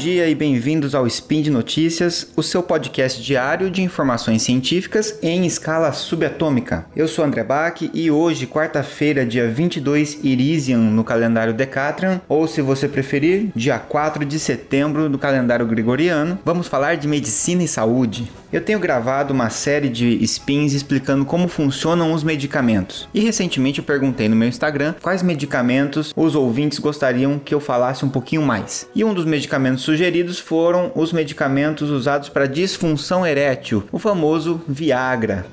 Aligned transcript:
dia 0.00 0.26
e 0.26 0.34
bem-vindos 0.34 0.94
ao 0.94 1.06
Spin 1.06 1.42
de 1.42 1.50
Notícias, 1.50 2.28
o 2.34 2.42
seu 2.42 2.62
podcast 2.62 3.22
diário 3.22 3.70
de 3.70 3.82
informações 3.82 4.40
científicas 4.40 5.18
em 5.22 5.44
escala 5.44 5.92
subatômica. 5.92 6.86
Eu 6.96 7.06
sou 7.06 7.22
André 7.22 7.44
Bach 7.44 7.76
e 7.92 8.10
hoje, 8.10 8.46
quarta-feira, 8.46 9.26
dia 9.26 9.46
22 9.46 10.24
Irisian 10.24 10.78
no 10.78 11.04
calendário 11.04 11.52
Decatrian, 11.52 12.22
ou 12.26 12.48
se 12.48 12.62
você 12.62 12.88
preferir, 12.88 13.50
dia 13.54 13.78
4 13.78 14.24
de 14.24 14.38
setembro 14.38 15.06
no 15.10 15.18
calendário 15.18 15.66
gregoriano, 15.66 16.38
vamos 16.46 16.66
falar 16.66 16.96
de 16.96 17.06
medicina 17.06 17.62
e 17.62 17.68
saúde. 17.68 18.26
Eu 18.50 18.60
tenho 18.60 18.80
gravado 18.80 19.32
uma 19.32 19.48
série 19.48 19.88
de 19.88 20.24
spins 20.24 20.72
explicando 20.72 21.24
como 21.24 21.46
funcionam 21.46 22.12
os 22.12 22.24
medicamentos. 22.24 23.08
E 23.14 23.20
recentemente 23.20 23.78
eu 23.78 23.84
perguntei 23.84 24.28
no 24.28 24.34
meu 24.34 24.48
Instagram 24.48 24.94
quais 25.00 25.22
medicamentos 25.22 26.12
os 26.16 26.34
ouvintes 26.34 26.80
gostariam 26.80 27.38
que 27.38 27.54
eu 27.54 27.60
falasse 27.60 28.04
um 28.04 28.08
pouquinho 28.08 28.42
mais. 28.42 28.88
E 28.92 29.04
um 29.04 29.14
dos 29.14 29.24
medicamentos 29.24 29.89
sugeridos 29.90 30.38
foram 30.38 30.92
os 30.94 31.12
medicamentos 31.12 31.90
usados 31.90 32.28
para 32.28 32.46
disfunção 32.46 33.26
erétil, 33.26 33.82
o 33.90 33.98
famoso 33.98 34.62
Viagra. 34.68 35.44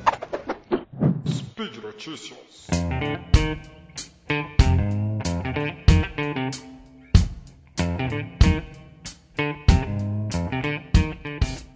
Speed 1.27 1.77
Notícias. 1.81 2.37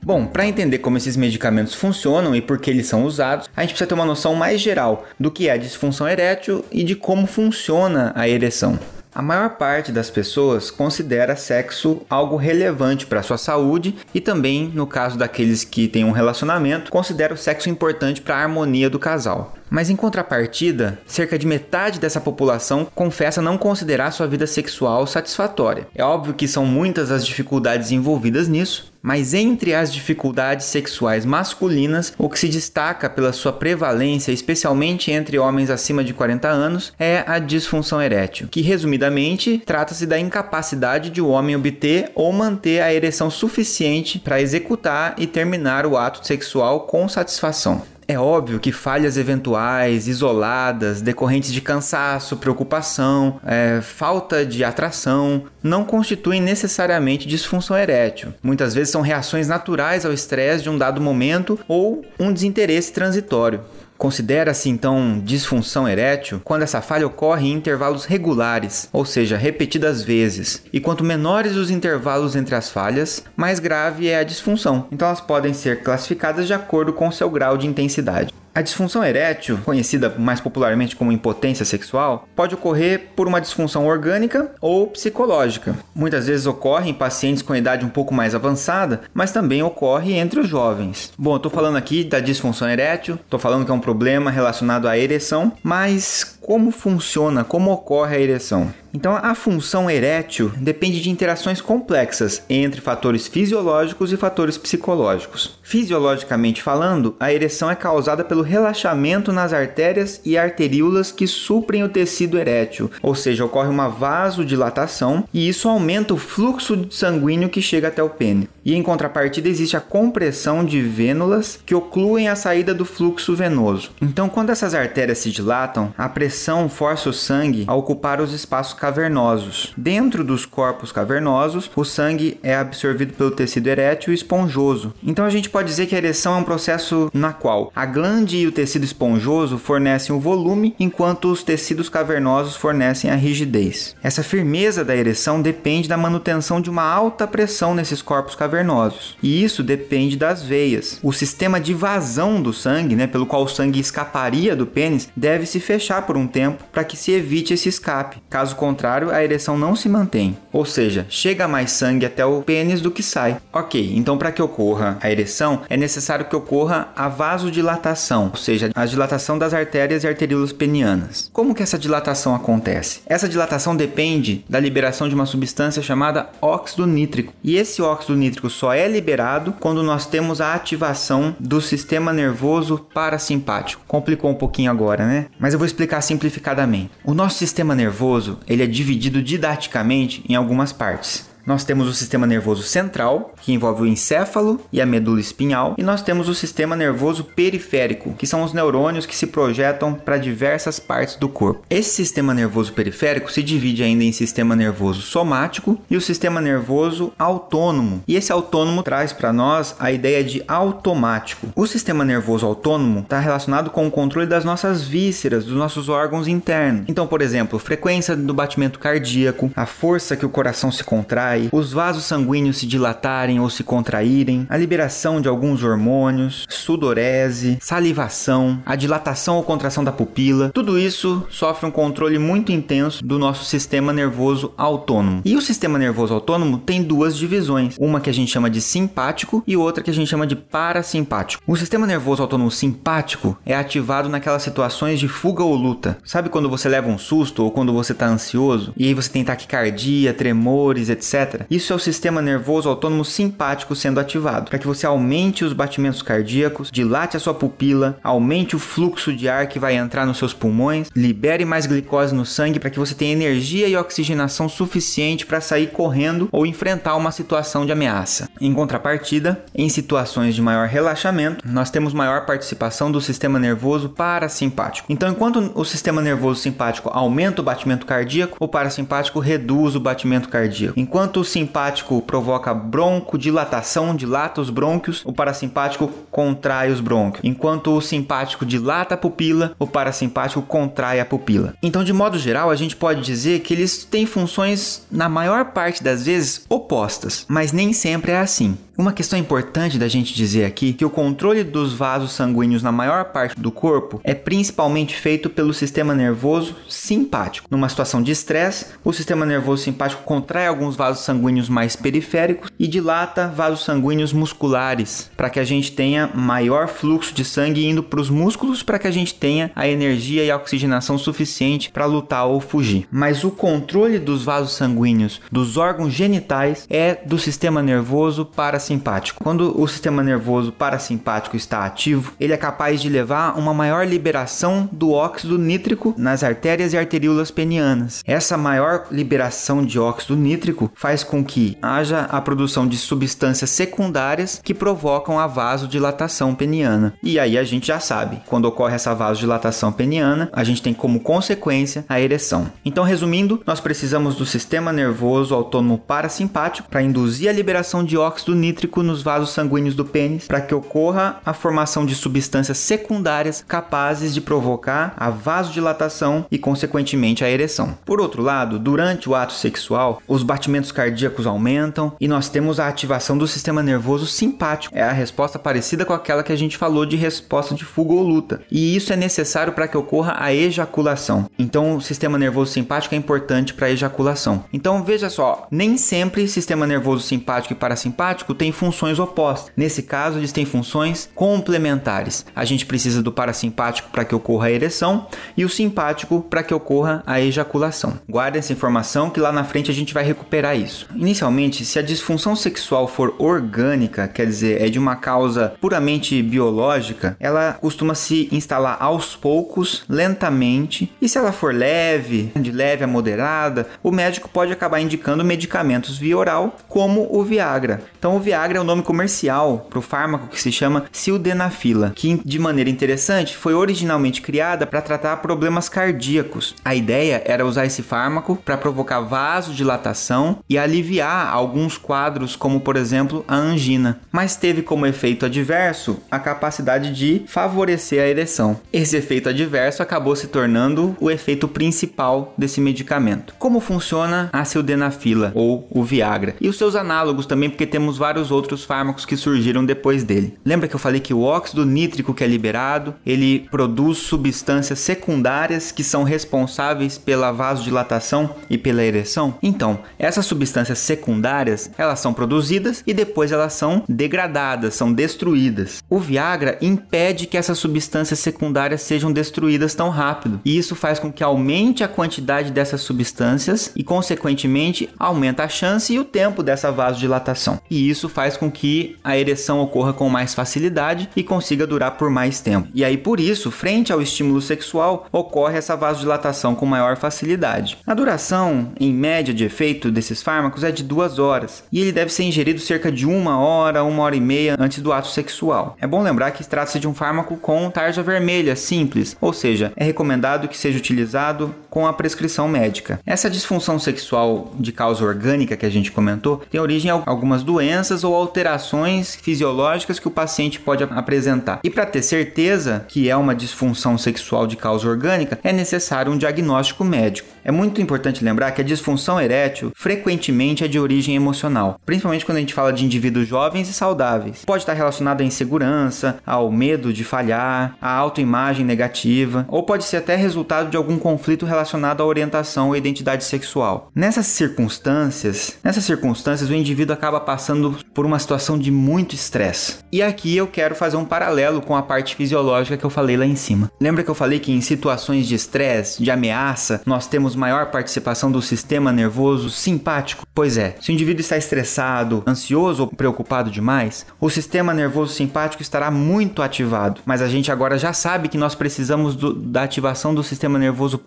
Bom, 0.03 0.27
para 0.27 0.45
entender 0.45 0.77
como 0.79 0.97
esses 0.97 1.17
medicamentos 1.17 1.73
funcionam 1.73 2.35
e 2.35 2.41
por 2.41 2.59
que 2.59 2.69
eles 2.69 2.85
são 2.85 3.05
usados, 3.05 3.49
a 3.55 3.61
gente 3.61 3.71
precisa 3.71 3.87
ter 3.87 3.95
uma 3.95 4.05
noção 4.05 4.35
mais 4.35 4.61
geral 4.61 5.07
do 5.19 5.31
que 5.31 5.47
é 5.47 5.53
a 5.53 5.57
disfunção 5.57 6.07
erétil 6.07 6.63
e 6.71 6.83
de 6.83 6.95
como 6.95 7.25
funciona 7.25 8.11
a 8.13 8.29
ereção. 8.29 8.77
A 9.13 9.21
maior 9.21 9.57
parte 9.57 9.91
das 9.91 10.09
pessoas 10.09 10.71
considera 10.71 11.35
sexo 11.35 12.01
algo 12.09 12.37
relevante 12.37 13.05
para 13.05 13.21
sua 13.21 13.37
saúde 13.37 13.95
e 14.13 14.21
também, 14.21 14.71
no 14.73 14.87
caso 14.87 15.17
daqueles 15.17 15.65
que 15.65 15.89
têm 15.89 16.05
um 16.05 16.11
relacionamento, 16.11 16.89
considera 16.89 17.33
o 17.33 17.37
sexo 17.37 17.69
importante 17.69 18.21
para 18.21 18.37
a 18.37 18.43
harmonia 18.43 18.89
do 18.89 18.97
casal. 18.97 19.53
Mas 19.71 19.89
em 19.89 19.95
contrapartida, 19.95 20.99
cerca 21.07 21.39
de 21.39 21.47
metade 21.47 21.97
dessa 21.97 22.19
população 22.19 22.85
confessa 22.93 23.41
não 23.41 23.57
considerar 23.57 24.11
sua 24.11 24.27
vida 24.27 24.45
sexual 24.45 25.07
satisfatória. 25.07 25.87
É 25.95 26.03
óbvio 26.03 26.33
que 26.33 26.45
são 26.45 26.65
muitas 26.65 27.09
as 27.09 27.25
dificuldades 27.25 27.89
envolvidas 27.89 28.49
nisso, 28.49 28.91
mas 29.01 29.33
entre 29.33 29.73
as 29.73 29.91
dificuldades 29.93 30.65
sexuais 30.65 31.25
masculinas, 31.25 32.13
o 32.17 32.29
que 32.29 32.37
se 32.37 32.49
destaca 32.49 33.09
pela 33.09 33.31
sua 33.31 33.53
prevalência, 33.53 34.33
especialmente 34.33 35.09
entre 35.09 35.39
homens 35.39 35.69
acima 35.69 36.03
de 36.03 36.13
40 36.13 36.49
anos, 36.49 36.93
é 36.99 37.23
a 37.25 37.39
disfunção 37.39 38.01
erétil, 38.01 38.49
que 38.51 38.61
resumidamente 38.61 39.63
trata-se 39.65 40.05
da 40.05 40.19
incapacidade 40.19 41.09
de 41.09 41.21
o 41.21 41.29
homem 41.29 41.55
obter 41.55 42.11
ou 42.13 42.33
manter 42.33 42.81
a 42.81 42.93
ereção 42.93 43.31
suficiente 43.31 44.19
para 44.19 44.41
executar 44.41 45.15
e 45.17 45.25
terminar 45.25 45.85
o 45.85 45.95
ato 45.95 46.27
sexual 46.27 46.81
com 46.81 47.07
satisfação. 47.07 47.83
É 48.11 48.19
óbvio 48.19 48.59
que 48.59 48.73
falhas 48.73 49.15
eventuais, 49.15 50.05
isoladas, 50.05 50.99
decorrentes 50.99 51.53
de 51.53 51.61
cansaço, 51.61 52.35
preocupação, 52.35 53.39
é, 53.45 53.79
falta 53.81 54.45
de 54.45 54.65
atração, 54.65 55.45
não 55.63 55.85
constituem 55.85 56.41
necessariamente 56.41 57.25
disfunção 57.25 57.77
erétil. 57.77 58.33
Muitas 58.43 58.73
vezes 58.73 58.91
são 58.91 58.99
reações 58.99 59.47
naturais 59.47 60.05
ao 60.05 60.11
estresse 60.11 60.63
de 60.63 60.69
um 60.69 60.77
dado 60.77 60.99
momento 60.99 61.57
ou 61.69 62.03
um 62.19 62.33
desinteresse 62.33 62.91
transitório. 62.91 63.61
Considera-se 64.01 64.67
então 64.67 65.21
disfunção 65.23 65.87
erétil 65.87 66.41
quando 66.43 66.63
essa 66.63 66.81
falha 66.81 67.05
ocorre 67.05 67.47
em 67.47 67.53
intervalos 67.53 68.05
regulares, 68.05 68.89
ou 68.91 69.05
seja, 69.05 69.37
repetidas 69.37 70.01
vezes. 70.01 70.63
E 70.73 70.79
quanto 70.79 71.03
menores 71.03 71.55
os 71.55 71.69
intervalos 71.69 72.35
entre 72.35 72.55
as 72.55 72.71
falhas, 72.71 73.23
mais 73.35 73.59
grave 73.59 74.07
é 74.07 74.17
a 74.17 74.23
disfunção. 74.23 74.87
Então 74.91 75.07
elas 75.07 75.21
podem 75.21 75.53
ser 75.53 75.83
classificadas 75.83 76.47
de 76.47 76.53
acordo 76.55 76.93
com 76.93 77.11
seu 77.11 77.29
grau 77.29 77.55
de 77.55 77.67
intensidade. 77.67 78.33
A 78.53 78.61
disfunção 78.61 79.01
erétil, 79.01 79.59
conhecida 79.63 80.13
mais 80.17 80.41
popularmente 80.41 80.95
como 80.95 81.11
impotência 81.11 81.63
sexual, 81.63 82.27
pode 82.35 82.53
ocorrer 82.53 83.11
por 83.15 83.25
uma 83.25 83.39
disfunção 83.39 83.87
orgânica 83.87 84.51
ou 84.59 84.87
psicológica. 84.87 85.73
Muitas 85.95 86.27
vezes 86.27 86.45
ocorre 86.45 86.89
em 86.89 86.93
pacientes 86.93 87.41
com 87.41 87.55
idade 87.55 87.85
um 87.85 87.89
pouco 87.89 88.13
mais 88.13 88.35
avançada, 88.35 89.03
mas 89.13 89.31
também 89.31 89.63
ocorre 89.63 90.15
entre 90.15 90.41
os 90.41 90.49
jovens. 90.49 91.13
Bom, 91.17 91.35
eu 91.35 91.39
tô 91.39 91.49
falando 91.49 91.77
aqui 91.77 92.03
da 92.03 92.19
disfunção 92.19 92.69
erétil, 92.69 93.17
tô 93.29 93.39
falando 93.39 93.63
que 93.63 93.71
é 93.71 93.73
um 93.73 93.79
problema 93.79 94.29
relacionado 94.29 94.85
à 94.85 94.97
ereção, 94.97 95.53
mas 95.63 96.37
como 96.41 96.71
funciona, 96.71 97.43
como 97.43 97.71
ocorre 97.71 98.17
a 98.17 98.19
ereção? 98.19 98.73
Então, 98.93 99.15
a 99.15 99.33
função 99.33 99.89
erétil 99.89 100.51
depende 100.57 100.99
de 100.99 101.09
interações 101.09 101.61
complexas 101.61 102.43
entre 102.49 102.81
fatores 102.81 103.27
fisiológicos 103.27 104.11
e 104.11 104.17
fatores 104.17 104.57
psicológicos. 104.57 105.57
Fisiologicamente 105.63 106.61
falando, 106.61 107.15
a 107.17 107.31
ereção 107.31 107.71
é 107.71 107.75
causada 107.75 108.23
pelo 108.23 108.41
relaxamento 108.41 109.31
nas 109.31 109.53
artérias 109.53 110.19
e 110.25 110.37
arteríolas 110.37 111.11
que 111.11 111.25
suprem 111.25 111.83
o 111.83 111.89
tecido 111.89 112.37
erétil, 112.37 112.91
ou 113.01 113.15
seja, 113.15 113.45
ocorre 113.45 113.69
uma 113.69 113.87
vasodilatação 113.87 115.23
e 115.33 115.47
isso 115.47 115.69
aumenta 115.69 116.13
o 116.13 116.17
fluxo 116.17 116.87
sanguíneo 116.91 117.49
que 117.49 117.61
chega 117.61 117.87
até 117.87 118.03
o 118.03 118.09
pênis. 118.09 118.49
E 118.65 118.75
em 118.75 118.83
contrapartida 118.83 119.47
existe 119.47 119.77
a 119.77 119.81
compressão 119.81 120.65
de 120.65 120.81
vênulas 120.81 121.59
que 121.65 121.73
ocluem 121.73 122.27
a 122.27 122.35
saída 122.35 122.73
do 122.73 122.85
fluxo 122.85 123.35
venoso. 123.35 123.91
Então, 124.01 124.27
quando 124.27 124.49
essas 124.49 124.75
artérias 124.75 125.19
se 125.19 125.31
dilatam, 125.31 125.93
a 125.97 126.09
pressão 126.09 126.30
força 126.69 127.09
o 127.09 127.13
sangue 127.13 127.65
a 127.67 127.75
ocupar 127.75 128.21
os 128.21 128.33
espaços 128.33 128.73
cavernosos. 128.73 129.73
Dentro 129.77 130.23
dos 130.23 130.45
corpos 130.45 130.91
cavernosos, 130.91 131.69
o 131.75 131.83
sangue 131.83 132.39
é 132.41 132.55
absorvido 132.55 133.13
pelo 133.13 133.31
tecido 133.31 133.67
erétil 133.67 134.11
e 134.11 134.15
esponjoso. 134.15 134.93
Então 135.03 135.25
a 135.25 135.29
gente 135.29 135.49
pode 135.49 135.67
dizer 135.67 135.87
que 135.87 135.95
a 135.95 135.97
ereção 135.97 136.35
é 136.35 136.37
um 136.37 136.43
processo 136.43 137.09
na 137.13 137.33
qual 137.33 137.71
a 137.75 137.85
glande 137.85 138.37
e 138.37 138.47
o 138.47 138.51
tecido 138.51 138.83
esponjoso 138.83 139.57
fornecem 139.57 140.15
o 140.15 140.19
volume, 140.19 140.75
enquanto 140.79 141.31
os 141.31 141.43
tecidos 141.43 141.89
cavernosos 141.89 142.55
fornecem 142.55 143.09
a 143.09 143.15
rigidez. 143.15 143.95
Essa 144.01 144.23
firmeza 144.23 144.83
da 144.83 144.95
ereção 144.95 145.41
depende 145.41 145.89
da 145.89 145.97
manutenção 145.97 146.61
de 146.61 146.69
uma 146.69 146.83
alta 146.83 147.27
pressão 147.27 147.73
nesses 147.73 148.01
corpos 148.01 148.35
cavernosos. 148.35 149.17
E 149.21 149.43
isso 149.43 149.63
depende 149.63 150.15
das 150.15 150.43
veias. 150.43 150.99
O 151.03 151.11
sistema 151.11 151.59
de 151.59 151.73
vazão 151.73 152.41
do 152.41 152.53
sangue, 152.53 152.95
né, 152.95 153.07
pelo 153.07 153.25
qual 153.25 153.43
o 153.43 153.47
sangue 153.47 153.79
escaparia 153.79 154.55
do 154.55 154.65
pênis, 154.65 155.09
deve 155.15 155.45
se 155.45 155.59
fechar 155.59 156.05
por 156.05 156.17
um 156.17 156.20
tempo 156.27 156.63
para 156.71 156.83
que 156.83 156.97
se 156.97 157.11
evite 157.11 157.53
esse 157.53 157.69
escape. 157.69 158.21
Caso 158.29 158.55
contrário, 158.55 159.11
a 159.11 159.23
ereção 159.23 159.57
não 159.57 159.75
se 159.75 159.89
mantém. 159.89 160.37
Ou 160.51 160.65
seja, 160.65 161.05
chega 161.09 161.47
mais 161.47 161.71
sangue 161.71 162.05
até 162.05 162.25
o 162.25 162.41
pênis 162.41 162.81
do 162.81 162.91
que 162.91 163.03
sai. 163.03 163.37
Ok, 163.51 163.93
então 163.95 164.17
para 164.17 164.31
que 164.31 164.41
ocorra 164.41 164.97
a 165.01 165.09
ereção, 165.11 165.61
é 165.69 165.77
necessário 165.77 166.25
que 166.25 166.35
ocorra 166.35 166.89
a 166.95 167.07
vasodilatação, 167.07 168.29
ou 168.31 168.37
seja, 168.37 168.69
a 168.75 168.85
dilatação 168.85 169.37
das 169.37 169.53
artérias 169.53 170.03
e 170.03 170.07
arteríolas 170.07 170.53
penianas. 170.53 171.29
Como 171.33 171.55
que 171.55 171.63
essa 171.63 171.79
dilatação 171.79 172.35
acontece? 172.35 173.01
Essa 173.05 173.27
dilatação 173.27 173.75
depende 173.75 174.45
da 174.47 174.59
liberação 174.59 175.07
de 175.07 175.15
uma 175.15 175.25
substância 175.25 175.81
chamada 175.81 176.29
óxido 176.41 176.85
nítrico. 176.85 177.33
E 177.43 177.55
esse 177.55 177.81
óxido 177.81 178.15
nítrico 178.15 178.49
só 178.49 178.73
é 178.73 178.87
liberado 178.87 179.53
quando 179.59 179.83
nós 179.83 180.05
temos 180.05 180.41
a 180.41 180.53
ativação 180.53 181.35
do 181.39 181.61
sistema 181.61 182.13
nervoso 182.13 182.85
parasimpático. 182.93 183.83
Complicou 183.87 184.29
um 184.29 184.35
pouquinho 184.35 184.71
agora, 184.71 185.05
né? 185.05 185.27
Mas 185.39 185.53
eu 185.53 185.59
vou 185.59 185.65
explicar 185.65 186.01
simplificadamente. 186.11 186.91
O 187.05 187.13
nosso 187.13 187.37
sistema 187.37 187.73
nervoso, 187.73 188.39
ele 188.47 188.63
é 188.63 188.67
dividido 188.67 189.21
didaticamente 189.21 190.23
em 190.27 190.35
algumas 190.35 190.73
partes. 190.73 191.30
Nós 191.45 191.63
temos 191.63 191.87
o 191.87 191.93
sistema 191.93 192.27
nervoso 192.27 192.63
central, 192.63 193.33
que 193.41 193.51
envolve 193.51 193.83
o 193.83 193.87
encéfalo 193.87 194.59
e 194.71 194.79
a 194.79 194.85
medula 194.85 195.19
espinhal, 195.19 195.75
e 195.77 195.83
nós 195.83 196.01
temos 196.01 196.29
o 196.29 196.35
sistema 196.35 196.75
nervoso 196.75 197.23
periférico, 197.23 198.13
que 198.13 198.27
são 198.27 198.43
os 198.43 198.53
neurônios 198.53 199.05
que 199.05 199.15
se 199.15 199.27
projetam 199.27 199.93
para 199.93 200.17
diversas 200.17 200.79
partes 200.79 201.15
do 201.15 201.27
corpo. 201.27 201.63
Esse 201.69 201.89
sistema 201.89 202.33
nervoso 202.33 202.73
periférico 202.73 203.31
se 203.31 203.41
divide 203.41 203.83
ainda 203.83 204.03
em 204.03 204.11
sistema 204.11 204.55
nervoso 204.55 205.01
somático 205.01 205.79
e 205.89 205.97
o 205.97 206.01
sistema 206.01 206.39
nervoso 206.39 207.11
autônomo. 207.17 208.03
E 208.07 208.15
esse 208.15 208.31
autônomo 208.31 208.83
traz 208.83 209.11
para 209.11 209.33
nós 209.33 209.75
a 209.79 209.91
ideia 209.91 210.23
de 210.23 210.43
automático. 210.47 211.47
O 211.55 211.65
sistema 211.65 212.05
nervoso 212.05 212.45
autônomo 212.45 212.99
está 212.99 213.19
relacionado 213.19 213.69
com 213.71 213.87
o 213.87 213.91
controle 213.91 214.27
das 214.27 214.45
nossas 214.45 214.83
vísceras, 214.83 215.45
dos 215.45 215.55
nossos 215.55 215.89
órgãos 215.89 216.27
internos. 216.27 216.85
Então, 216.87 217.07
por 217.07 217.21
exemplo, 217.21 217.57
frequência 217.57 218.15
do 218.15 218.33
batimento 218.33 218.79
cardíaco, 218.79 219.51
a 219.55 219.65
força 219.65 220.15
que 220.15 220.25
o 220.25 220.29
coração 220.29 220.71
se 220.71 220.83
contrai 220.83 221.40
os 221.51 221.71
vasos 221.71 222.03
sanguíneos 222.03 222.57
se 222.57 222.65
dilatarem 222.65 223.39
ou 223.39 223.49
se 223.49 223.63
contraírem, 223.63 224.45
a 224.49 224.57
liberação 224.57 225.21
de 225.21 225.27
alguns 225.27 225.63
hormônios, 225.63 226.45
sudorese, 226.49 227.57
salivação, 227.61 228.61
a 228.65 228.75
dilatação 228.75 229.37
ou 229.37 229.43
contração 229.43 229.83
da 229.83 229.91
pupila, 229.91 230.51
tudo 230.53 230.77
isso 230.77 231.25
sofre 231.29 231.67
um 231.67 231.71
controle 231.71 232.17
muito 232.17 232.51
intenso 232.51 233.03
do 233.03 233.17
nosso 233.17 233.45
sistema 233.45 233.93
nervoso 233.93 234.53
autônomo. 234.57 235.21
E 235.23 235.35
o 235.35 235.41
sistema 235.41 235.77
nervoso 235.77 236.13
autônomo 236.13 236.57
tem 236.57 236.83
duas 236.83 237.17
divisões, 237.17 237.75
uma 237.79 237.99
que 237.99 238.09
a 238.09 238.13
gente 238.13 238.31
chama 238.31 238.49
de 238.49 238.61
simpático 238.61 239.43
e 239.47 239.55
outra 239.55 239.83
que 239.83 239.89
a 239.89 239.93
gente 239.93 240.09
chama 240.09 240.27
de 240.27 240.35
parasimpático. 240.35 241.43
O 241.47 241.55
sistema 241.55 241.87
nervoso 241.87 242.21
autônomo 242.21 242.51
simpático 242.51 243.37
é 243.45 243.55
ativado 243.55 244.09
naquelas 244.09 244.43
situações 244.43 244.99
de 244.99 245.07
fuga 245.07 245.43
ou 245.43 245.55
luta. 245.55 245.97
Sabe 246.03 246.29
quando 246.29 246.49
você 246.49 246.67
leva 246.67 246.89
um 246.89 246.97
susto 246.97 247.43
ou 247.43 247.51
quando 247.51 247.73
você 247.73 247.91
está 247.91 248.07
ansioso 248.07 248.73
e 248.75 248.87
aí 248.87 248.93
você 248.93 249.09
tem 249.09 249.23
taquicardia, 249.23 250.13
tremores, 250.13 250.89
etc 250.89 251.20
Isso 251.49 251.73
é 251.73 251.75
o 251.75 251.79
sistema 251.79 252.21
nervoso 252.21 252.69
autônomo 252.69 253.05
simpático 253.05 253.75
sendo 253.75 253.99
ativado, 253.99 254.49
para 254.49 254.59
que 254.59 254.67
você 254.67 254.85
aumente 254.85 255.43
os 255.43 255.53
batimentos 255.53 256.01
cardíacos, 256.01 256.69
dilate 256.71 257.17
a 257.17 257.19
sua 257.19 257.33
pupila, 257.33 257.97
aumente 258.03 258.55
o 258.55 258.59
fluxo 258.59 259.13
de 259.13 259.27
ar 259.27 259.47
que 259.47 259.59
vai 259.59 259.75
entrar 259.75 260.05
nos 260.05 260.17
seus 260.17 260.33
pulmões, 260.33 260.89
libere 260.95 261.45
mais 261.45 261.65
glicose 261.65 262.13
no 262.13 262.25
sangue 262.25 262.59
para 262.59 262.69
que 262.69 262.79
você 262.79 262.93
tenha 262.93 263.13
energia 263.13 263.67
e 263.67 263.75
oxigenação 263.75 264.47
suficiente 264.47 265.25
para 265.25 265.41
sair 265.41 265.67
correndo 265.67 266.29
ou 266.31 266.45
enfrentar 266.45 266.95
uma 266.95 267.11
situação 267.11 267.65
de 267.65 267.71
ameaça. 267.71 268.29
Em 268.39 268.53
contrapartida, 268.53 269.43
em 269.53 269.69
situações 269.69 270.35
de 270.35 270.41
maior 270.41 270.67
relaxamento, 270.67 271.45
nós 271.47 271.69
temos 271.69 271.93
maior 271.93 272.25
participação 272.25 272.91
do 272.91 273.01
sistema 273.01 273.39
nervoso 273.39 273.89
parasimpático. 273.89 274.87
Então, 274.91 275.09
enquanto 275.09 275.51
o 275.55 275.65
sistema 275.65 276.01
nervoso 276.01 276.41
simpático 276.41 276.89
aumenta 276.93 277.41
o 277.41 277.45
batimento 277.45 277.85
cardíaco, 277.85 278.37
o 278.39 278.47
parasimpático 278.47 279.19
reduz 279.19 279.75
o 279.75 279.79
batimento 279.79 280.29
cardíaco. 280.29 280.79
Enquanto 280.79 281.10
o 281.19 281.25
simpático 281.25 282.01
provoca 282.01 282.53
broncodilatação, 282.53 283.95
dilata 283.95 284.41
os 284.41 284.49
brônquios, 284.49 285.01
o 285.05 285.13
parasimpático 285.13 285.89
contrai 286.09 286.71
os 286.71 286.79
brônquios. 286.79 287.23
Enquanto 287.23 287.75
o 287.75 287.81
simpático 287.81 288.45
dilata 288.45 288.95
a 288.95 288.97
pupila, 288.97 289.53
o 289.59 289.67
parasimpático 289.67 290.41
contrai 290.41 290.99
a 290.99 291.05
pupila. 291.05 291.53
Então, 291.61 291.83
de 291.83 291.93
modo 291.93 292.17
geral, 292.17 292.49
a 292.49 292.55
gente 292.55 292.75
pode 292.75 293.01
dizer 293.01 293.41
que 293.41 293.53
eles 293.53 293.83
têm 293.83 294.05
funções, 294.05 294.85
na 294.91 295.09
maior 295.09 295.45
parte 295.45 295.83
das 295.83 296.05
vezes, 296.05 296.45
opostas, 296.49 297.25
mas 297.27 297.51
nem 297.51 297.73
sempre 297.73 298.11
é 298.11 298.19
assim. 298.19 298.57
Uma 298.77 298.93
questão 298.93 299.19
importante 299.19 299.77
da 299.77 299.89
gente 299.89 300.13
dizer 300.13 300.45
aqui 300.45 300.71
que 300.71 300.85
o 300.85 300.89
controle 300.89 301.43
dos 301.43 301.73
vasos 301.73 302.13
sanguíneos 302.13 302.63
na 302.63 302.71
maior 302.71 303.05
parte 303.05 303.39
do 303.39 303.51
corpo 303.51 303.99
é 304.01 304.13
principalmente 304.13 304.95
feito 304.95 305.29
pelo 305.29 305.53
sistema 305.53 305.93
nervoso 305.93 306.55
simpático. 306.69 307.47
Numa 307.51 307.67
situação 307.67 308.01
de 308.01 308.11
estresse, 308.11 308.67
o 308.83 308.93
sistema 308.93 309.25
nervoso 309.25 309.63
simpático 309.63 310.03
contrai 310.03 310.47
alguns 310.47 310.77
vasos 310.77 311.03
sanguíneos 311.03 311.49
mais 311.49 311.75
periféricos 311.75 312.49
e 312.57 312.65
dilata 312.65 313.27
vasos 313.27 313.65
sanguíneos 313.65 314.13
musculares, 314.13 315.11
para 315.17 315.29
que 315.29 315.39
a 315.39 315.43
gente 315.43 315.73
tenha 315.73 316.09
maior 316.15 316.69
fluxo 316.69 317.13
de 317.13 317.25
sangue 317.25 317.67
indo 317.67 317.83
para 317.83 317.99
os 317.99 318.09
músculos, 318.09 318.63
para 318.63 318.79
que 318.79 318.87
a 318.87 318.91
gente 318.91 319.13
tenha 319.13 319.51
a 319.53 319.67
energia 319.67 320.23
e 320.23 320.31
a 320.31 320.37
oxigenação 320.37 320.97
suficiente 320.97 321.69
para 321.71 321.85
lutar 321.85 322.25
ou 322.25 322.39
fugir. 322.39 322.87
Mas 322.89 323.25
o 323.25 323.31
controle 323.31 323.99
dos 323.99 324.23
vasos 324.23 324.53
sanguíneos 324.53 325.19
dos 325.29 325.57
órgãos 325.57 325.91
genitais 325.91 326.65
é 326.69 326.95
do 326.95 327.19
sistema 327.19 327.61
nervoso 327.61 328.25
para 328.25 328.60
parasimpático. 328.61 329.23
Quando 329.23 329.59
o 329.59 329.67
sistema 329.67 330.03
nervoso 330.03 330.51
parasimpático 330.51 331.35
está 331.35 331.65
ativo, 331.65 332.13
ele 332.19 332.33
é 332.33 332.37
capaz 332.37 332.81
de 332.81 332.89
levar 332.89 333.37
uma 333.37 333.53
maior 333.53 333.85
liberação 333.87 334.69
do 334.71 334.91
óxido 334.91 335.37
nítrico 335.37 335.95
nas 335.97 336.23
artérias 336.23 336.73
e 336.73 336.77
arteríolas 336.77 337.31
penianas. 337.31 338.03
Essa 338.05 338.37
maior 338.37 338.85
liberação 338.91 339.65
de 339.65 339.79
óxido 339.79 340.15
nítrico 340.15 340.71
faz 340.75 341.03
com 341.03 341.23
que 341.23 341.57
haja 341.61 342.01
a 342.01 342.21
produção 342.21 342.67
de 342.67 342.77
substâncias 342.77 343.49
secundárias 343.49 344.39
que 344.43 344.53
provocam 344.53 345.19
a 345.19 345.27
vasodilatação 345.27 346.35
peniana. 346.35 346.93
E 347.01 347.19
aí 347.19 347.37
a 347.37 347.43
gente 347.43 347.67
já 347.67 347.79
sabe, 347.79 348.21
quando 348.27 348.45
ocorre 348.45 348.75
essa 348.75 348.93
vasodilatação 348.93 349.71
peniana, 349.71 350.29
a 350.31 350.43
gente 350.43 350.61
tem 350.61 350.73
como 350.73 350.99
consequência 350.99 351.83
a 351.89 351.99
ereção. 351.99 352.51
Então, 352.63 352.83
resumindo, 352.83 353.41
nós 353.45 353.59
precisamos 353.59 354.15
do 354.15 354.25
sistema 354.25 354.71
nervoso 354.71 355.33
autônomo 355.33 355.77
parasimpático 355.77 356.69
para 356.69 356.83
induzir 356.83 357.29
a 357.29 357.33
liberação 357.33 357.83
de 357.83 357.97
óxido 357.97 358.35
nítrico 358.35 358.50
nítrico 358.51 358.83
nos 358.83 359.01
vasos 359.01 359.29
sanguíneos 359.29 359.75
do 359.75 359.85
pênis 359.85 360.27
para 360.27 360.41
que 360.41 360.53
ocorra 360.53 361.21
a 361.25 361.33
formação 361.33 361.85
de 361.85 361.95
substâncias 361.95 362.57
secundárias 362.57 363.45
capazes 363.47 364.13
de 364.13 364.19
provocar 364.19 364.93
a 364.97 365.09
vasodilatação 365.09 366.25
e, 366.29 366.37
consequentemente, 366.37 367.23
a 367.23 367.29
ereção. 367.29 367.77
Por 367.85 368.01
outro 368.01 368.21
lado, 368.21 368.59
durante 368.59 369.09
o 369.09 369.15
ato 369.15 369.31
sexual, 369.31 370.01
os 370.05 370.21
batimentos 370.21 370.71
cardíacos 370.71 371.25
aumentam 371.25 371.93
e 371.99 372.09
nós 372.09 372.27
temos 372.27 372.59
a 372.59 372.67
ativação 372.67 373.17
do 373.17 373.25
sistema 373.25 373.63
nervoso 373.63 374.05
simpático. 374.05 374.75
É 374.75 374.83
a 374.83 374.91
resposta 374.91 375.39
parecida 375.39 375.85
com 375.85 375.93
aquela 375.93 376.23
que 376.23 376.33
a 376.33 376.37
gente 376.37 376.57
falou 376.57 376.85
de 376.85 376.97
resposta 376.97 377.55
de 377.55 377.63
fuga 377.63 377.93
ou 377.93 378.03
luta. 378.03 378.41
E 378.51 378.75
isso 378.75 378.91
é 378.91 378.97
necessário 378.97 379.53
para 379.53 379.67
que 379.67 379.77
ocorra 379.77 380.15
a 380.19 380.33
ejaculação. 380.33 381.29
Então, 381.39 381.77
o 381.77 381.81
sistema 381.81 382.17
nervoso 382.17 382.51
simpático 382.51 382.95
é 382.95 382.97
importante 382.97 383.53
para 383.53 383.67
a 383.67 383.71
ejaculação. 383.71 384.43
Então, 384.51 384.83
veja 384.83 385.09
só, 385.09 385.47
nem 385.49 385.77
sempre 385.77 386.27
sistema 386.27 386.67
nervoso 386.67 387.03
simpático 387.03 387.53
e 387.53 387.55
parasimpático 387.55 388.35
tem 388.41 388.51
funções 388.51 388.97
opostas. 388.97 389.51
Nesse 389.55 389.83
caso, 389.83 390.17
eles 390.17 390.31
têm 390.31 390.45
funções 390.45 391.07
complementares. 391.13 392.25
A 392.35 392.43
gente 392.43 392.65
precisa 392.65 393.03
do 393.03 393.11
parasimpático 393.11 393.91
para 393.91 394.03
que 394.03 394.15
ocorra 394.15 394.47
a 394.47 394.51
ereção 394.51 395.05
e 395.37 395.45
o 395.45 395.49
simpático 395.49 396.25
para 396.27 396.41
que 396.41 396.51
ocorra 396.51 397.03
a 397.05 397.21
ejaculação. 397.21 397.99
Guarde 398.09 398.39
essa 398.39 398.51
informação 398.51 399.11
que 399.11 399.19
lá 399.19 399.31
na 399.31 399.43
frente 399.43 399.69
a 399.69 399.73
gente 399.75 399.93
vai 399.93 400.03
recuperar 400.03 400.57
isso. 400.57 400.87
Inicialmente, 400.95 401.63
se 401.63 401.77
a 401.77 401.83
disfunção 401.83 402.35
sexual 402.35 402.87
for 402.87 403.13
orgânica, 403.19 404.07
quer 404.07 404.25
dizer, 404.25 404.59
é 404.59 404.69
de 404.69 404.79
uma 404.79 404.95
causa 404.95 405.53
puramente 405.61 406.19
biológica, 406.23 407.15
ela 407.19 407.59
costuma 407.61 407.93
se 407.93 408.27
instalar 408.31 408.77
aos 408.79 409.15
poucos, 409.15 409.83
lentamente, 409.87 410.91
e 410.99 411.07
se 411.07 411.15
ela 411.15 411.31
for 411.31 411.53
leve, 411.53 412.31
de 412.35 412.51
leve 412.51 412.83
a 412.83 412.87
moderada, 412.87 413.67
o 413.83 413.91
médico 413.91 414.27
pode 414.27 414.51
acabar 414.51 414.79
indicando 414.79 415.23
medicamentos 415.23 415.95
via 415.95 416.17
oral, 416.17 416.57
como 416.67 417.07
o 417.11 417.23
Viagra. 417.23 417.83
Então, 417.99 418.15
o 418.15 418.19
Viagra 418.19 418.30
Viagra 418.31 418.59
é 418.59 418.61
o 418.61 418.63
nome 418.63 418.81
comercial 418.81 419.67
para 419.69 419.77
o 419.77 419.81
fármaco 419.81 420.29
que 420.29 420.39
se 420.39 420.53
chama 420.53 420.85
sildenafila, 420.89 421.91
que 421.93 422.21
de 422.23 422.39
maneira 422.39 422.69
interessante 422.69 423.35
foi 423.35 423.53
originalmente 423.53 424.21
criada 424.21 424.65
para 424.65 424.81
tratar 424.81 425.17
problemas 425.17 425.67
cardíacos. 425.67 426.55
A 426.63 426.73
ideia 426.73 427.21
era 427.25 427.45
usar 427.45 427.65
esse 427.65 427.83
fármaco 427.83 428.37
para 428.37 428.55
provocar 428.55 429.01
vasodilatação 429.01 430.37
e 430.47 430.57
aliviar 430.57 431.27
alguns 431.27 431.77
quadros, 431.77 432.37
como 432.37 432.61
por 432.61 432.77
exemplo 432.77 433.25
a 433.27 433.35
angina, 433.35 433.99
mas 434.09 434.37
teve 434.37 434.61
como 434.61 434.85
efeito 434.85 435.25
adverso 435.25 435.99
a 436.09 436.17
capacidade 436.17 436.93
de 436.93 437.23
favorecer 437.27 438.01
a 438.01 438.07
ereção. 438.07 438.61
Esse 438.71 438.95
efeito 438.95 439.27
adverso 439.27 439.83
acabou 439.83 440.15
se 440.15 440.27
tornando 440.27 440.95
o 441.01 441.11
efeito 441.11 441.49
principal 441.49 442.33
desse 442.37 442.61
medicamento. 442.61 443.35
Como 443.37 443.59
funciona 443.59 444.29
a 444.31 444.45
sildenafila 444.45 445.33
ou 445.35 445.67
o 445.69 445.83
Viagra? 445.83 446.37
E 446.39 446.47
os 446.47 446.57
seus 446.57 446.77
análogos 446.77 447.25
também, 447.25 447.49
porque 447.49 447.65
temos 447.65 447.97
vários 447.97 448.20
outros 448.29 448.63
fármacos 448.63 449.05
que 449.05 449.17
surgiram 449.17 449.65
depois 449.65 450.03
dele. 450.03 450.37
Lembra 450.45 450.67
que 450.67 450.75
eu 450.75 450.79
falei 450.79 450.99
que 450.99 451.13
o 451.13 451.23
óxido 451.23 451.65
nítrico 451.65 452.13
que 452.13 452.23
é 452.23 452.27
liberado, 452.27 452.93
ele 453.05 453.47
produz 453.49 453.99
substâncias 453.99 454.79
secundárias 454.79 455.71
que 455.71 455.83
são 455.83 456.03
responsáveis 456.03 456.97
pela 456.97 457.31
vasodilatação 457.31 458.35
e 458.49 458.57
pela 458.57 458.83
ereção? 458.83 459.35
Então, 459.41 459.79
essas 459.97 460.25
substâncias 460.25 460.79
secundárias, 460.79 461.71
elas 461.77 461.99
são 461.99 462.13
produzidas 462.13 462.83
e 462.85 462.93
depois 462.93 463.31
elas 463.31 463.53
são 463.53 463.83
degradadas, 463.87 464.75
são 464.75 464.91
destruídas. 464.91 465.83
O 465.89 465.99
Viagra 465.99 466.57
impede 466.61 467.25
que 467.27 467.37
essas 467.37 467.57
substâncias 467.57 468.19
secundárias 468.19 468.81
sejam 468.81 469.11
destruídas 469.11 469.73
tão 469.73 469.89
rápido, 469.89 470.41
e 470.43 470.57
isso 470.57 470.75
faz 470.75 470.99
com 470.99 471.11
que 471.11 471.23
aumente 471.23 471.83
a 471.83 471.87
quantidade 471.87 472.51
dessas 472.51 472.81
substâncias 472.81 473.71
e 473.75 473.83
consequentemente 473.83 474.89
aumenta 474.97 475.43
a 475.43 475.49
chance 475.49 475.93
e 475.93 475.99
o 475.99 476.03
tempo 476.03 476.43
dessa 476.43 476.71
vasodilatação. 476.71 477.59
E 477.69 477.89
isso 477.89 478.09
faz 478.11 478.37
com 478.37 478.51
que 478.51 478.97
a 479.03 479.17
ereção 479.17 479.61
ocorra 479.61 479.93
com 479.93 480.09
mais 480.09 480.33
facilidade 480.33 481.09
e 481.15 481.23
consiga 481.23 481.67
durar 481.67 481.91
por 481.91 482.09
mais 482.09 482.39
tempo. 482.39 482.67
E 482.73 482.83
aí, 482.83 482.97
por 482.97 483.19
isso, 483.19 483.51
frente 483.51 483.91
ao 483.91 484.01
estímulo 484.01 484.41
sexual, 484.41 485.07
ocorre 485.11 485.57
essa 485.57 485.75
vasodilatação 485.75 486.55
com 486.55 486.65
maior 486.65 486.97
facilidade. 486.97 487.77
A 487.85 487.93
duração, 487.93 488.71
em 488.79 488.93
média, 488.93 489.33
de 489.33 489.45
efeito 489.45 489.91
desses 489.91 490.21
fármacos 490.21 490.63
é 490.63 490.71
de 490.71 490.83
duas 490.83 491.19
horas 491.19 491.63
e 491.71 491.79
ele 491.79 491.91
deve 491.91 492.11
ser 492.11 492.23
ingerido 492.23 492.59
cerca 492.59 492.91
de 492.91 493.05
uma 493.05 493.39
hora, 493.39 493.83
uma 493.83 494.03
hora 494.03 494.15
e 494.15 494.21
meia 494.21 494.55
antes 494.59 494.81
do 494.81 494.93
ato 494.93 495.07
sexual. 495.07 495.77
É 495.79 495.87
bom 495.87 496.01
lembrar 496.01 496.31
que 496.31 496.43
trata-se 496.43 496.79
de 496.79 496.87
um 496.87 496.93
fármaco 496.93 497.37
com 497.37 497.69
tarja 497.69 498.03
vermelha 498.03 498.55
simples, 498.55 499.15
ou 499.21 499.33
seja, 499.33 499.71
é 499.75 499.83
recomendado 499.83 500.47
que 500.47 500.57
seja 500.57 500.77
utilizado 500.77 501.53
com 501.71 501.87
a 501.87 501.93
prescrição 501.93 502.49
médica. 502.49 502.99
Essa 503.05 503.29
disfunção 503.29 503.79
sexual 503.79 504.53
de 504.59 504.73
causa 504.73 505.03
orgânica 505.05 505.55
que 505.55 505.65
a 505.65 505.69
gente 505.69 505.91
comentou 505.91 506.43
tem 506.51 506.59
origem 506.59 506.91
em 506.91 507.01
algumas 507.05 507.43
doenças 507.43 508.03
ou 508.03 508.13
alterações 508.13 509.15
fisiológicas 509.15 509.97
que 509.97 510.07
o 510.07 510.11
paciente 510.11 510.59
pode 510.59 510.83
apresentar. 510.83 511.61
E 511.63 511.69
para 511.69 511.85
ter 511.85 512.03
certeza 512.03 512.85
que 512.89 513.09
é 513.09 513.15
uma 513.15 513.33
disfunção 513.33 513.97
sexual 513.97 514.45
de 514.45 514.57
causa 514.57 514.87
orgânica, 514.87 515.39
é 515.43 515.53
necessário 515.53 516.11
um 516.11 516.17
diagnóstico 516.17 516.83
médico. 516.83 517.29
É 517.43 517.51
muito 517.51 517.81
importante 517.81 518.23
lembrar 518.23 518.51
que 518.51 518.61
a 518.61 518.65
disfunção 518.65 519.19
erétil 519.19 519.71
frequentemente 519.73 520.63
é 520.65 520.67
de 520.67 520.77
origem 520.77 521.15
emocional, 521.15 521.79
principalmente 521.85 522.25
quando 522.25 522.37
a 522.37 522.41
gente 522.41 522.53
fala 522.53 522.73
de 522.73 522.85
indivíduos 522.85 523.27
jovens 523.27 523.69
e 523.69 523.73
saudáveis. 523.73 524.43
Pode 524.45 524.63
estar 524.63 524.73
relacionado 524.73 525.21
à 525.21 525.23
insegurança, 525.23 526.19
ao 526.25 526.51
medo 526.51 526.91
de 526.91 527.05
falhar, 527.05 527.77
à 527.81 527.91
autoimagem 527.93 528.65
negativa, 528.65 529.45
ou 529.47 529.63
pode 529.63 529.85
ser 529.85 529.97
até 529.97 530.17
resultado 530.17 530.69
de 530.69 530.77
algum 530.77 530.99
conflito 530.99 531.45
relacionado 531.45 531.60
à 532.01 532.05
orientação 532.05 532.69
ou 532.69 532.75
identidade 532.75 533.23
sexual. 533.23 533.89
Nessas 533.93 534.25
circunstâncias, 534.27 535.57
nessas 535.63 535.83
circunstâncias 535.83 536.49
o 536.49 536.53
indivíduo 536.53 536.93
acaba 536.93 537.19
passando 537.19 537.77
por 537.93 538.05
uma 538.05 538.19
situação 538.19 538.57
de 538.57 538.71
muito 538.71 539.15
estresse. 539.15 539.77
E 539.91 540.01
aqui 540.01 540.35
eu 540.35 540.47
quero 540.47 540.75
fazer 540.75 540.97
um 540.97 541.05
paralelo 541.05 541.61
com 541.61 541.75
a 541.75 541.81
parte 541.81 542.15
fisiológica 542.15 542.77
que 542.77 542.85
eu 542.85 542.89
falei 542.89 543.17
lá 543.17 543.25
em 543.25 543.35
cima. 543.35 543.71
Lembra 543.79 544.03
que 544.03 544.09
eu 544.09 544.15
falei 544.15 544.39
que 544.39 544.51
em 544.51 544.61
situações 544.61 545.27
de 545.27 545.35
estresse, 545.35 546.01
de 546.01 546.09
ameaça, 546.09 546.81
nós 546.85 547.07
temos 547.07 547.35
maior 547.35 547.71
participação 547.71 548.31
do 548.31 548.41
sistema 548.41 548.91
nervoso 548.91 549.49
simpático? 549.49 550.25
Pois 550.33 550.57
é, 550.57 550.75
se 550.81 550.91
o 550.91 550.93
indivíduo 550.93 551.21
está 551.21 551.37
estressado, 551.37 552.23
ansioso 552.27 552.83
ou 552.83 552.87
preocupado 552.87 553.51
demais, 553.51 554.05
o 554.19 554.29
sistema 554.29 554.73
nervoso 554.73 555.13
simpático 555.13 555.61
estará 555.61 555.91
muito 555.91 556.41
ativado. 556.41 557.01
Mas 557.05 557.21
a 557.21 557.27
gente 557.27 557.51
agora 557.51 557.77
já 557.77 557.93
sabe 557.93 558.29
que 558.29 558.37
nós 558.37 558.55
precisamos 558.55 559.15
do, 559.15 559.33
da 559.33 559.63
ativação 559.63 560.13
do 560.13 560.23
sistema 560.23 560.57
nervoso 560.57 560.97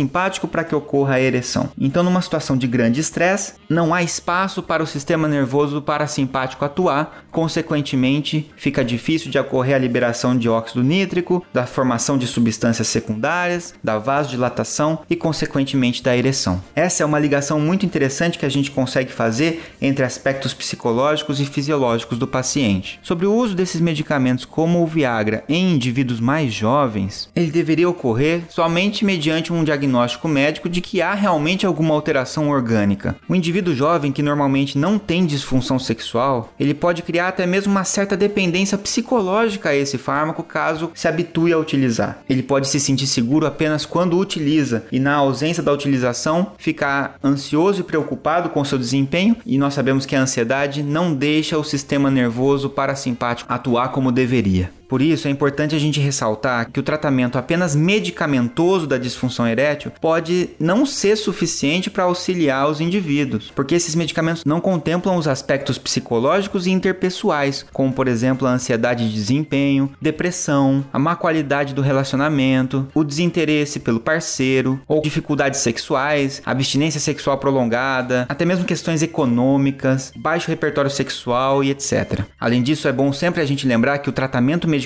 parasimpático 0.00 0.48
para 0.48 0.64
que 0.64 0.74
ocorra 0.74 1.14
a 1.14 1.20
ereção. 1.20 1.70
Então, 1.78 2.02
numa 2.02 2.22
situação 2.22 2.56
de 2.56 2.66
grande 2.66 3.00
estresse, 3.00 3.54
não 3.68 3.94
há 3.94 4.02
espaço 4.02 4.62
para 4.62 4.82
o 4.82 4.86
sistema 4.86 5.28
nervoso 5.28 5.82
parasimpático 5.82 6.64
atuar, 6.64 7.24
consequentemente, 7.30 8.50
fica 8.56 8.84
difícil 8.84 9.30
de 9.30 9.38
ocorrer 9.38 9.76
a 9.76 9.78
liberação 9.78 10.36
de 10.36 10.48
óxido 10.48 10.82
nítrico, 10.82 11.44
da 11.52 11.66
formação 11.66 12.16
de 12.16 12.26
substâncias 12.26 12.88
secundárias, 12.88 13.74
da 13.82 13.98
vasodilatação 13.98 15.00
e, 15.08 15.16
consequentemente, 15.16 16.02
da 16.02 16.16
ereção. 16.16 16.62
Essa 16.74 17.02
é 17.02 17.06
uma 17.06 17.18
ligação 17.18 17.60
muito 17.60 17.86
interessante 17.86 18.38
que 18.38 18.46
a 18.46 18.50
gente 18.50 18.70
consegue 18.70 19.12
fazer 19.12 19.62
entre 19.80 20.04
aspectos 20.04 20.54
psicológicos 20.54 21.40
e 21.40 21.46
fisiológicos 21.46 22.18
do 22.18 22.26
paciente. 22.26 22.98
Sobre 23.02 23.26
o 23.26 23.34
uso 23.34 23.54
desses 23.54 23.80
medicamentos, 23.80 24.44
como 24.44 24.82
o 24.82 24.86
Viagra, 24.86 25.44
em 25.48 25.74
indivíduos 25.74 26.20
mais 26.20 26.52
jovens, 26.52 27.28
ele 27.34 27.50
deveria 27.50 27.88
ocorrer 27.88 28.42
somente 28.48 29.04
mediante 29.04 29.52
um 29.52 29.64
diagnóstico 29.64 29.89
médico 30.28 30.68
de 30.68 30.80
que 30.80 31.02
há 31.02 31.14
realmente 31.14 31.66
alguma 31.66 31.94
alteração 31.94 32.48
orgânica. 32.48 33.16
O 33.28 33.34
indivíduo 33.34 33.74
jovem 33.74 34.12
que 34.12 34.22
normalmente 34.22 34.78
não 34.78 34.98
tem 34.98 35.26
disfunção 35.26 35.78
sexual, 35.78 36.52
ele 36.58 36.74
pode 36.74 37.02
criar 37.02 37.28
até 37.28 37.46
mesmo 37.46 37.72
uma 37.72 37.84
certa 37.84 38.16
dependência 38.16 38.78
psicológica 38.78 39.70
a 39.70 39.76
esse 39.76 39.98
fármaco 39.98 40.42
caso 40.42 40.90
se 40.94 41.08
habitue 41.08 41.52
a 41.52 41.58
utilizar. 41.58 42.18
Ele 42.28 42.42
pode 42.42 42.68
se 42.68 42.80
sentir 42.80 43.06
seguro 43.06 43.46
apenas 43.46 43.84
quando 43.84 44.18
utiliza 44.18 44.84
e 44.90 44.98
na 44.98 45.14
ausência 45.14 45.62
da 45.62 45.72
utilização 45.72 46.52
ficar 46.58 47.16
ansioso 47.22 47.80
e 47.80 47.84
preocupado 47.84 48.50
com 48.50 48.64
seu 48.64 48.78
desempenho 48.78 49.36
e 49.44 49.58
nós 49.58 49.74
sabemos 49.74 50.06
que 50.06 50.16
a 50.16 50.22
ansiedade 50.22 50.82
não 50.82 51.14
deixa 51.14 51.58
o 51.58 51.64
sistema 51.64 52.10
nervoso 52.10 52.70
parasimpático 52.70 53.52
atuar 53.52 53.88
como 53.90 54.12
deveria. 54.12 54.79
Por 54.90 55.00
isso, 55.00 55.28
é 55.28 55.30
importante 55.30 55.76
a 55.76 55.78
gente 55.78 56.00
ressaltar 56.00 56.68
que 56.68 56.80
o 56.80 56.82
tratamento 56.82 57.38
apenas 57.38 57.76
medicamentoso 57.76 58.88
da 58.88 58.98
disfunção 58.98 59.46
erétil 59.46 59.92
pode 60.00 60.50
não 60.58 60.84
ser 60.84 61.14
suficiente 61.14 61.88
para 61.88 62.02
auxiliar 62.02 62.68
os 62.68 62.80
indivíduos, 62.80 63.52
porque 63.54 63.76
esses 63.76 63.94
medicamentos 63.94 64.44
não 64.44 64.60
contemplam 64.60 65.16
os 65.16 65.28
aspectos 65.28 65.78
psicológicos 65.78 66.66
e 66.66 66.72
interpessoais, 66.72 67.64
como 67.72 67.92
por 67.92 68.08
exemplo 68.08 68.48
a 68.48 68.50
ansiedade 68.50 69.08
de 69.08 69.14
desempenho, 69.14 69.92
depressão, 70.02 70.84
a 70.92 70.98
má 70.98 71.14
qualidade 71.14 71.72
do 71.72 71.82
relacionamento, 71.82 72.88
o 72.92 73.04
desinteresse 73.04 73.78
pelo 73.78 74.00
parceiro, 74.00 74.80
ou 74.88 75.00
dificuldades 75.00 75.60
sexuais, 75.60 76.42
abstinência 76.44 76.98
sexual 76.98 77.38
prolongada, 77.38 78.26
até 78.28 78.44
mesmo 78.44 78.64
questões 78.64 79.04
econômicas, 79.04 80.12
baixo 80.16 80.48
repertório 80.48 80.90
sexual 80.90 81.62
e 81.62 81.70
etc. 81.70 82.22
Além 82.40 82.60
disso, 82.60 82.88
é 82.88 82.92
bom 82.92 83.12
sempre 83.12 83.40
a 83.40 83.46
gente 83.46 83.68
lembrar 83.68 83.98
que 83.98 84.10
o 84.10 84.12
tratamento 84.12 84.66
medicamentoso 84.66 84.79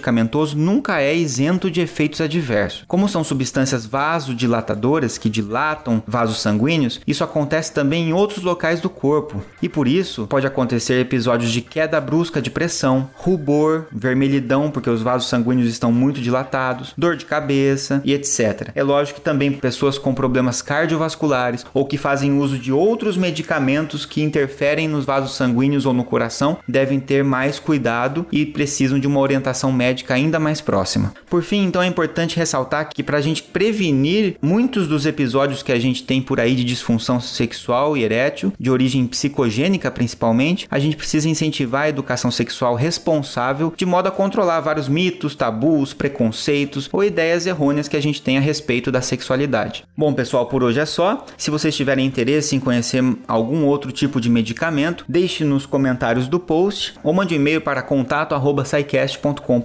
nunca 0.55 1.01
é 1.01 1.15
isento 1.15 1.71
de 1.71 1.81
efeitos 1.81 2.21
adversos. 2.21 2.85
Como 2.87 3.09
são 3.09 3.23
substâncias 3.23 3.87
vasodilatadoras 3.87 5.19
que 5.19 5.29
dilatam 5.29 6.03
vasos 6.07 6.41
sanguíneos, 6.41 7.01
isso 7.07 7.25
acontece 7.25 7.73
também 7.73 8.09
em 8.09 8.13
outros 8.13 8.43
locais 8.43 8.81
do 8.81 8.91
corpo. 8.91 9.43
E 9.63 9.69
por 9.69 9.89
isso, 9.89 10.27
pode 10.27 10.47
acontecer 10.47 11.01
episódios 11.01 11.51
de 11.51 11.61
queda 11.61 12.01
brusca 12.01 12.41
de 12.41 12.51
pressão, 12.51 13.09
rubor, 13.15 13.87
vermelhidão 13.93 14.71
porque 14.71 14.91
os 14.91 15.03
vasos 15.03 15.29
sanguíneos 15.29 15.69
estão 15.69 15.93
muito 15.93 16.21
dilatados, 16.21 16.93
dor 16.97 17.17
de 17.17 17.25
cabeça 17.25 18.01
e 18.05 18.13
etc. 18.13 18.71
É 18.75 18.83
lógico 18.83 19.19
que 19.19 19.25
também 19.25 19.53
pessoas 19.53 19.99
com 19.99 20.15
problemas 20.15 20.61
cardiovasculares 20.61 21.65
ou 21.73 21.87
que 21.87 21.99
fazem 21.99 22.39
uso 22.39 22.59
de 22.59 22.73
outros 22.73 23.17
medicamentos 23.17 24.05
que 24.05 24.23
interferem 24.23 24.89
nos 24.89 25.05
vasos 25.05 25.37
sanguíneos 25.37 25.87
ou 25.87 25.93
no 25.93 26.05
coração 26.05 26.59
devem 26.67 27.01
ter 27.01 27.23
mais 27.23 27.59
cuidado 27.59 28.27
e 28.31 28.45
precisam 28.45 28.99
de 28.99 29.07
uma 29.07 29.21
orientação 29.21 29.73
médica 29.73 29.84
médica 29.85 30.14
ainda 30.14 30.41
mais 30.41 30.62
próxima. 30.62 31.12
Por 31.29 31.43
fim, 31.43 31.64
então 31.64 31.83
é 31.83 31.87
importante 31.87 32.37
ressaltar 32.37 32.88
que 32.88 33.03
para 33.03 33.19
a 33.19 33.21
gente 33.21 33.43
prevenir 33.43 34.37
muitos 34.41 34.88
dos 34.88 35.05
episódios 35.05 35.62
que 35.62 35.73
a 35.73 35.79
gente 35.79 36.03
tem 36.03 36.23
por 36.23 36.41
aí 36.41 36.55
de 36.55 36.64
disfunção 36.64 37.21
sexual 37.21 37.97
e 37.97 38.03
erétil, 38.03 38.53
de 38.59 38.71
origem 38.71 39.07
psicogênica 39.07 39.91
principalmente, 39.91 40.67
a 40.71 40.79
gente 40.79 40.97
precisa 40.97 41.29
incentivar 41.29 41.83
a 41.83 41.88
educação 41.91 42.31
sexual 42.31 42.75
responsável 42.75 43.75
de 43.76 43.85
modo 43.85 44.09
a 44.09 44.11
controlar 44.11 44.61
vários 44.61 44.88
mitos, 44.88 45.35
tabus, 45.35 45.93
preconceitos 45.93 46.88
ou 46.91 47.05
ideias 47.05 47.47
errôneas 47.47 47.88
que 47.88 47.97
a 47.97 48.03
gente 48.03 48.23
tem 48.23 48.38
a 48.38 48.41
respeito 48.41 48.91
da 48.91 49.03
sexualidade. 49.03 49.85
Bom, 49.97 50.14
pessoal, 50.14 50.47
por 50.47 50.62
hoje 50.62 50.81
é 50.81 50.87
só. 50.87 51.26
Se 51.37 51.50
vocês 51.50 51.76
tiverem 51.76 52.07
interesse 52.07 52.57
em 52.57 52.61
conhecer 52.61 53.03
algum 53.29 53.67
outro 53.67 53.93
tipo 53.93 54.21
de 54.21 54.31
medicamento, 54.31 55.05
deixe 55.09 55.45
nos 55.45 55.67
comentários 55.67 56.26
do 56.26 56.41
post 56.41 56.95
ou 57.03 57.12
mande 57.12 57.35
um 57.35 57.37
e-mail 57.37 57.61
para 57.61 57.83
contato@saicast.com 57.83 59.61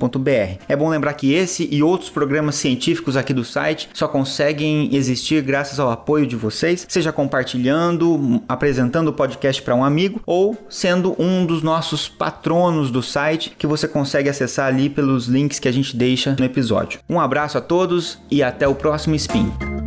é 0.68 0.76
bom 0.76 0.90
lembrar 0.90 1.14
que 1.14 1.34
esse 1.34 1.68
e 1.72 1.84
outros 1.84 2.10
programas 2.10 2.56
científicos 2.56 3.16
aqui 3.16 3.34
do 3.34 3.44
site 3.44 3.90
só 3.94 4.08
conseguem 4.08 4.96
existir 4.96 5.42
graças 5.42 5.80
ao 5.80 5.92
apoio 5.92 6.26
de 6.26 6.36
vocês, 6.36 6.86
seja 6.90 7.12
compartilhando, 7.12 8.42
apresentando 8.48 9.10
o 9.10 9.14
podcast 9.14 9.62
para 9.62 9.76
um 9.76 9.84
amigo 9.84 10.22
ou 10.26 10.58
sendo 10.70 11.16
um 11.20 11.46
dos 11.46 11.62
nossos 11.62 12.08
patronos 12.08 12.92
do 12.92 13.02
site 13.02 13.54
que 13.58 13.68
você 13.68 13.88
consegue 13.88 14.30
acessar 14.30 14.68
ali 14.68 14.90
pelos 14.90 15.28
links 15.28 15.60
que 15.60 15.68
a 15.68 15.74
gente 15.74 15.96
deixa 15.96 16.36
no 16.38 16.46
episódio. 16.46 17.00
Um 17.10 17.20
abraço 17.20 17.58
a 17.58 17.62
todos 17.62 18.18
e 18.32 18.42
até 18.42 18.68
o 18.68 18.76
próximo 18.76 19.16
Spin. 19.16 19.79